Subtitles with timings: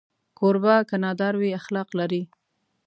[0.37, 2.21] کوربه که نادار وي، اخلاق لري.